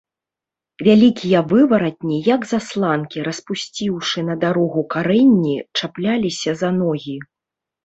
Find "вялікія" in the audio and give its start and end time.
0.87-1.39